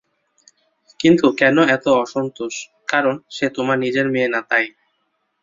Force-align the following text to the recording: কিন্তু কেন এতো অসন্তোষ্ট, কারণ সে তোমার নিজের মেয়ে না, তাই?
কিন্তু 0.99 1.25
কেন 1.39 1.57
এতো 1.75 1.89
অসন্তোষ্ট, 2.03 2.61
কারণ 2.87 3.15
সে 3.29 3.45
তোমার 3.55 3.77
নিজের 3.79 4.07
মেয়ে 4.13 4.29
না, 4.29 4.41
তাই? 4.49 4.65